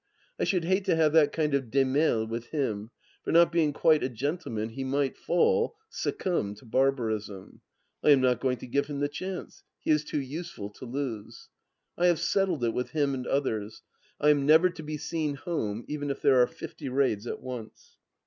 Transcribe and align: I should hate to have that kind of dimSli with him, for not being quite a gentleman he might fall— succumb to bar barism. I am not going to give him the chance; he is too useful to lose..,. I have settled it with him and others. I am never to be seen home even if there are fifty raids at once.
I 0.39 0.45
should 0.45 0.63
hate 0.65 0.83
to 0.85 0.95
have 0.95 1.13
that 1.13 1.31
kind 1.31 1.53
of 1.53 1.69
dimSli 1.69 2.27
with 2.27 2.47
him, 2.47 2.89
for 3.23 3.31
not 3.31 3.51
being 3.51 3.71
quite 3.71 4.01
a 4.01 4.09
gentleman 4.09 4.69
he 4.69 4.83
might 4.83 5.15
fall— 5.15 5.75
succumb 6.03 6.55
to 6.55 6.65
bar 6.65 6.91
barism. 6.91 7.59
I 8.03 8.09
am 8.09 8.19
not 8.19 8.39
going 8.39 8.57
to 8.57 8.65
give 8.65 8.87
him 8.87 8.99
the 8.99 9.07
chance; 9.07 9.61
he 9.79 9.91
is 9.91 10.03
too 10.03 10.19
useful 10.19 10.71
to 10.71 10.85
lose..,. 10.85 11.49
I 11.99 12.07
have 12.07 12.19
settled 12.19 12.63
it 12.63 12.73
with 12.73 12.89
him 12.89 13.13
and 13.13 13.27
others. 13.27 13.83
I 14.19 14.29
am 14.31 14.43
never 14.47 14.71
to 14.71 14.81
be 14.81 14.97
seen 14.97 15.35
home 15.35 15.85
even 15.87 16.09
if 16.09 16.19
there 16.23 16.41
are 16.41 16.47
fifty 16.47 16.89
raids 16.89 17.27
at 17.27 17.39
once. 17.43 17.97